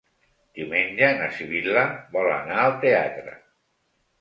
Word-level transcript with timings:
Diumenge 0.59 1.09
na 1.19 1.27
Sibil·la 1.35 1.83
vol 2.17 2.33
anar 2.39 2.59
al 2.63 2.75
teatre. 2.87 3.37